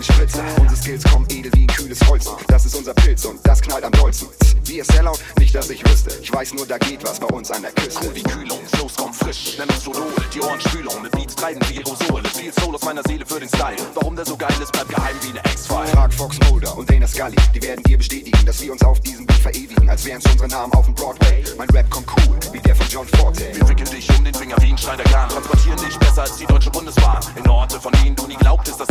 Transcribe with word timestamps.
keine 0.00 0.04
Spritzer. 0.04 0.44
Unsere 0.60 0.76
Skills 0.76 1.04
kommen 1.04 1.26
edel 1.30 1.52
wie 1.54 1.62
ein 1.62 1.66
kühles 1.66 2.00
Holz. 2.08 2.30
Das 2.48 2.64
ist 2.64 2.74
unser 2.74 2.94
Pilz 2.94 3.24
und 3.24 3.38
das 3.46 3.60
knallt 3.60 3.84
am 3.84 3.92
dollsten. 3.92 4.28
Wir 4.64 4.84
Sellout, 4.84 5.18
nicht 5.38 5.54
dass 5.54 5.68
ich 5.70 5.84
wüsste. 5.84 6.10
Ich 6.22 6.32
weiß 6.32 6.54
nur, 6.54 6.66
da 6.66 6.78
geht 6.78 7.02
was 7.04 7.18
bei 7.18 7.26
uns 7.26 7.50
an 7.50 7.62
der 7.62 7.72
Küste. 7.72 8.06
Cool 8.06 8.14
wie 8.14 8.22
Kühlung, 8.22 8.58
Flows 8.72 8.94
kommen 8.94 9.12
frisch. 9.12 9.58
Nenn 9.58 9.68
uns 9.68 9.84
Solo, 9.84 10.06
die 10.32 10.40
Ohren 10.40 10.50
Ohrenspülung. 10.50 11.02
Mit 11.02 11.12
Beats 11.12 11.34
treiben 11.34 11.60
wie 11.68 11.78
Aerosole. 11.78 12.28
Viel 12.28 12.52
Soul 12.52 12.74
aus 12.74 12.84
meiner 12.84 13.02
Seele 13.06 13.26
für 13.26 13.40
den 13.40 13.48
Style. 13.48 13.76
Warum 13.94 14.16
der 14.16 14.24
so 14.24 14.36
geil 14.36 14.54
ist, 14.62 14.72
bleibt 14.72 14.90
geheim 14.90 15.16
wie 15.22 15.30
eine 15.30 15.44
Ex-File. 15.44 15.86
Frag 15.88 16.14
Fox 16.14 16.38
Mulder 16.48 16.76
und 16.76 16.88
Dana 16.88 17.06
Scully. 17.06 17.36
Die 17.54 17.62
werden 17.62 17.82
dir 17.84 17.98
bestätigen, 17.98 18.46
dass 18.46 18.60
wir 18.62 18.72
uns 18.72 18.82
auf 18.82 19.00
diesem 19.00 19.26
Beat 19.26 19.38
verewigen. 19.38 19.88
Als 19.88 20.04
wären 20.04 20.20
es 20.24 20.30
unsere 20.30 20.48
Namen 20.48 20.72
auf 20.72 20.86
dem 20.86 20.94
Broadway. 20.94 21.44
Mein 21.58 21.68
Rap 21.70 21.90
kommt 21.90 22.06
cool, 22.16 22.38
wie 22.52 22.60
der 22.60 22.76
von 22.76 22.86
John 22.88 23.06
Forte. 23.18 23.50
Wir 23.54 23.68
wickeln 23.68 23.90
dich 23.90 24.08
um 24.16 24.24
den 24.24 24.34
Finger 24.34 24.56
wie 24.60 24.70
ein 24.70 24.78
Schneiderkran. 24.78 25.28
Transportieren 25.30 25.78
dich 25.78 25.98
besser 25.98 26.22
als 26.22 26.36
die 26.36 26.46
deutsche 26.46 26.70
Bundesbahn. 26.70 27.20
In 27.36 27.48
Orte, 27.48 27.80
von 27.80 27.92
denen 28.04 28.14
du 28.14 28.26
nie 28.26 28.36
glaubtest, 28.36 28.78
dass 28.78 28.89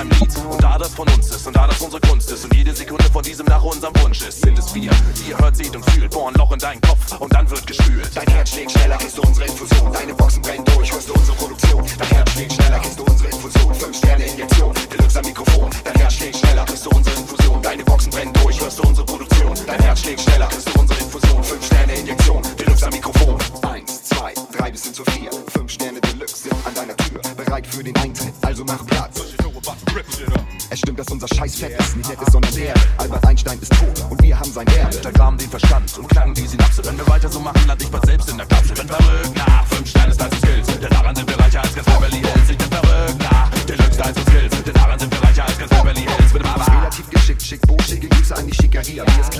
einem 0.00 0.10
Lied, 0.12 0.34
und 0.50 0.62
da 0.62 0.78
das 0.78 0.94
von 0.94 1.06
uns 1.08 1.30
ist, 1.30 1.46
und 1.46 1.54
da 1.54 1.66
das 1.66 1.78
unsere 1.80 2.00
Kunst 2.00 2.30
ist, 2.30 2.44
und 2.44 2.54
jede 2.54 2.74
Sekunde 2.74 3.04
von 3.12 3.22
diesem 3.22 3.46
nach 3.46 3.62
unserem 3.62 3.94
Wunsch 4.02 4.22
ist, 4.22 4.40
sind 4.40 4.58
es 4.58 4.74
wir, 4.74 4.90
die 5.16 5.30
ihr 5.30 5.38
hört, 5.38 5.56
seht 5.56 5.76
und 5.76 5.84
fühlt, 5.90 6.10
bohren 6.10 6.34
Loch 6.34 6.52
in 6.52 6.58
deinen 6.58 6.80
Kopf, 6.80 7.20
und 7.20 7.32
dann 7.34 7.48
wird 7.50 7.66
gespült. 7.66 8.10
Dein 8.14 8.26
Herz 8.28 8.50
schlägt 8.50 8.72
schneller, 8.72 8.96
kriegst 8.96 9.18
du 9.18 9.22
unsere 9.22 9.46
Infusion. 9.46 9.92
Deine 9.92 10.14
Boxen 10.14 10.42
brennen 10.42 10.64
durch, 10.64 10.92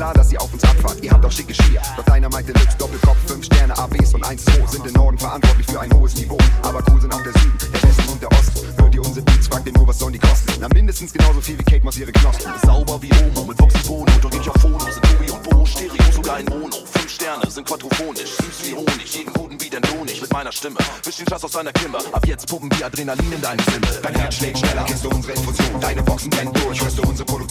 klar, 0.00 0.14
dass 0.14 0.32
ihr 0.32 0.40
auf 0.40 0.50
uns 0.50 0.64
abfahrt, 0.64 0.96
ihr 1.02 1.10
habt 1.10 1.26
auch 1.26 1.30
schicke 1.30 1.52
Schier. 1.52 1.82
Doch 1.94 2.04
deiner 2.04 2.30
meint 2.30 2.48
Deluxe, 2.48 2.74
Doppelkopf, 2.78 3.18
fünf 3.26 3.44
Sterne, 3.44 3.76
ABs 3.76 4.14
und 4.14 4.24
1-2 4.24 4.66
sind 4.66 4.86
im 4.86 4.94
Norden 4.94 5.18
verantwortlich 5.18 5.66
für 5.66 5.78
ein 5.78 5.92
hohes 5.92 6.14
Niveau. 6.14 6.38
Aber 6.62 6.82
cool 6.90 7.02
sind 7.02 7.12
auch 7.12 7.22
der 7.22 7.32
Süden, 7.32 7.58
der 7.70 7.82
Westen 7.82 8.08
und 8.08 8.22
der 8.22 8.32
Osten. 8.32 8.60
Hört 8.78 8.94
ihr 8.94 9.02
unsere 9.02 9.26
Beats, 9.26 9.48
fragt 9.48 9.66
ihr 9.66 9.74
nur, 9.74 9.86
was 9.86 9.98
sollen 9.98 10.14
die 10.14 10.18
kosten? 10.18 10.52
Na, 10.58 10.68
mindestens 10.72 11.12
genauso 11.12 11.42
viel 11.42 11.58
wie 11.58 11.64
Kate 11.64 11.84
Moss 11.84 11.98
ihre 11.98 12.12
Knospen. 12.12 12.50
Sauber 12.64 13.02
wie 13.02 13.10
Omo 13.26 13.44
mit 13.44 13.58
Voxibono. 13.60 14.10
Drück 14.22 14.34
ich 14.40 14.48
auf 14.48 14.56
Phono, 14.62 14.78
sind 14.78 15.04
Tobi 15.04 15.30
und 15.30 15.42
Bo. 15.42 15.66
Stereo, 15.66 16.12
sogar 16.14 16.40
in 16.40 16.46
Mono. 16.46 16.76
Fünf 16.92 17.10
Sterne 17.10 17.50
sind 17.50 17.68
quadrophonisch. 17.68 18.30
Süß 18.40 18.70
wie 18.70 18.74
Honig, 18.74 19.14
jeden 19.14 19.34
guten 19.34 19.58
Beat 19.58 19.74
entlohne 19.74 20.10
ich 20.10 20.22
mit 20.22 20.32
meiner 20.32 20.50
Stimme. 20.50 20.78
Wisch 21.04 21.16
den 21.16 21.28
Schatz 21.28 21.44
aus 21.44 21.52
deiner 21.52 21.72
Kimber. 21.72 21.98
Ab 22.12 22.26
jetzt 22.26 22.48
pumpen 22.48 22.70
wir 22.78 22.86
Adrenalin 22.86 23.32
in 23.32 23.42
deine 23.42 23.60
Stimme. 23.60 23.86
Dein 24.02 24.14
Herz 24.14 24.36
schlägt 24.36 24.58
schneller, 24.60 24.84
kriegst 24.84 25.04
du 25.04 25.10
unsere 25.10 25.34
Infusion. 25.34 25.78
Deine 25.78 26.02
Boxen 26.02 26.30
brennen 26.30 26.54
durch, 26.54 26.80
hörst 26.80 26.96
du 26.96 27.02
unsere 27.02 27.26
Produktion. 27.26 27.49